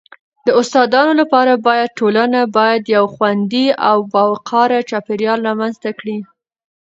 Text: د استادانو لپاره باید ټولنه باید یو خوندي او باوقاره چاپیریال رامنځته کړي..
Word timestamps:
د 0.45 0.47
استادانو 0.59 1.13
لپاره 1.21 1.53
باید 1.67 1.95
ټولنه 1.99 2.39
باید 2.57 2.83
یو 2.95 3.05
خوندي 3.13 3.67
او 3.89 3.97
باوقاره 4.13 4.79
چاپیریال 4.89 5.39
رامنځته 5.47 5.89
کړي.. 5.99 6.17